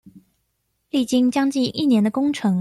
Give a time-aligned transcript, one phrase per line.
[0.89, 2.49] 歷經將近一年的工程